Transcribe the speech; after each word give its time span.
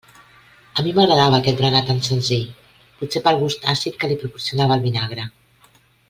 A 0.77 0.83
mi 0.85 0.93
m'agradava 0.99 1.37
aquest 1.41 1.59
berenar 1.59 1.81
tan 1.89 1.99
senzill, 2.07 2.47
potser 3.01 3.21
pel 3.27 3.37
gust 3.45 3.67
àcid 3.77 3.99
que 4.05 4.09
li 4.13 4.17
proporcionava 4.23 4.79
el 4.81 4.89
vinagre. 4.91 5.27